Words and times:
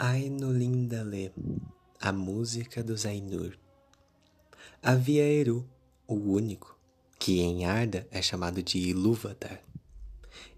Ainulindale, 0.00 1.32
a 2.00 2.12
música 2.12 2.84
dos 2.84 3.04
Ainur. 3.04 3.58
Havia 4.80 5.24
Eru, 5.24 5.68
o 6.06 6.14
único, 6.14 6.78
que 7.18 7.40
em 7.40 7.64
Arda 7.64 8.06
é 8.12 8.22
chamado 8.22 8.62
de 8.62 8.78
Ilúvatar. 8.78 9.60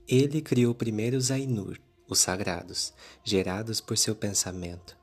Ele 0.07 0.43
criou 0.43 0.75
primeiro 0.75 1.17
os 1.17 1.31
Ainur, 1.31 1.81
os 2.07 2.19
sagrados, 2.19 2.93
gerados 3.25 3.81
por 3.81 3.97
seu 3.97 4.15
pensamento, 4.15 4.95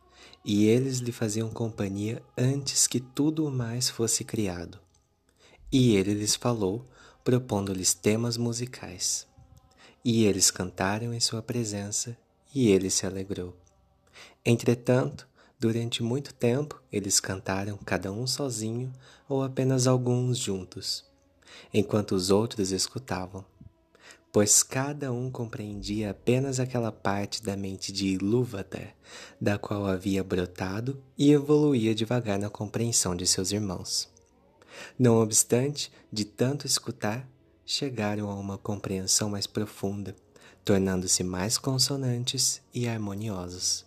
e 0.46 0.68
eles 0.68 1.00
lhe 1.00 1.12
faziam 1.12 1.50
companhia 1.50 2.22
antes 2.38 2.86
que 2.86 3.00
tudo 3.00 3.44
o 3.44 3.52
mais 3.52 3.90
fosse 3.90 4.24
criado. 4.24 4.80
E 5.72 5.96
ele 5.96 6.14
lhes 6.14 6.36
falou, 6.36 6.88
propondo-lhes 7.24 7.96
temas 7.96 8.38
musicais. 8.38 9.26
E 10.06 10.26
eles 10.26 10.52
cantaram 10.52 11.12
em 11.12 11.20
sua 11.20 11.42
presença, 11.42 12.16
e 12.54 12.68
ele 12.68 12.92
se 12.92 13.04
alegrou. 13.04 13.58
Entretanto, 14.46 15.28
durante 15.60 16.04
muito 16.04 16.34
tempo 16.34 16.82
eles 16.92 17.20
cantaram 17.20 17.78
cada 17.78 18.12
um 18.12 18.26
sozinho 18.28 18.94
ou 19.28 19.44
apenas 19.44 19.88
alguns 19.88 20.38
juntos, 20.38 21.06
enquanto 21.74 22.14
os 22.14 22.30
outros 22.30 22.72
escutavam, 22.72 23.44
pois 24.32 24.62
cada 24.62 25.12
um 25.12 25.32
compreendia 25.32 26.12
apenas 26.12 26.60
aquela 26.60 26.92
parte 26.92 27.42
da 27.42 27.58
mente 27.58 27.92
de 27.92 28.08
Ilúvatar, 28.08 28.94
da 29.42 29.58
qual 29.58 29.86
havia 29.86 30.24
brotado 30.24 31.02
e 31.18 31.32
evoluía 31.32 31.96
devagar 31.96 32.38
na 32.38 32.50
compreensão 32.50 33.16
de 33.16 33.26
seus 33.26 33.52
irmãos. 33.52 34.08
Não 34.98 35.20
obstante, 35.22 35.92
de 36.12 36.24
tanto 36.24 36.68
escutar, 36.68 37.28
chegaram 37.66 38.30
a 38.30 38.36
uma 38.36 38.58
compreensão 38.60 39.28
mais 39.30 39.48
profunda, 39.48 40.16
tornando-se 40.64 41.24
mais 41.24 41.58
consonantes 41.58 42.62
e 42.72 42.88
harmoniosos. 42.88 43.87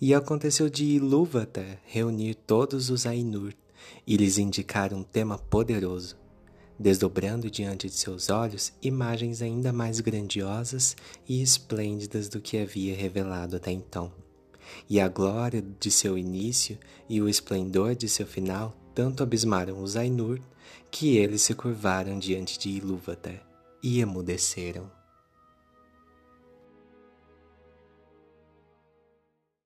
E 0.00 0.14
aconteceu 0.14 0.68
de 0.68 0.84
Ilúvatar 0.84 1.78
reunir 1.84 2.34
todos 2.34 2.90
os 2.90 3.06
Ainur 3.06 3.52
e 4.06 4.16
lhes 4.16 4.38
indicar 4.38 4.92
um 4.92 5.02
tema 5.02 5.38
poderoso, 5.38 6.16
desdobrando 6.78 7.50
diante 7.50 7.88
de 7.88 7.94
seus 7.94 8.30
olhos 8.30 8.72
imagens 8.82 9.42
ainda 9.42 9.72
mais 9.72 10.00
grandiosas 10.00 10.96
e 11.28 11.42
esplêndidas 11.42 12.28
do 12.28 12.40
que 12.40 12.58
havia 12.58 12.94
revelado 12.96 13.56
até 13.56 13.70
então. 13.70 14.12
E 14.88 15.00
a 15.00 15.08
glória 15.08 15.62
de 15.78 15.90
seu 15.90 16.16
início 16.16 16.78
e 17.08 17.20
o 17.20 17.28
esplendor 17.28 17.94
de 17.94 18.08
seu 18.08 18.26
final 18.26 18.76
tanto 18.94 19.22
abismaram 19.22 19.82
os 19.82 19.96
Ainur 19.96 20.40
que 20.90 21.16
eles 21.16 21.42
se 21.42 21.54
curvaram 21.54 22.18
diante 22.18 22.58
de 22.58 22.70
Ilúvatar 22.70 23.42
e 23.82 24.00
emudeceram. 24.00 24.90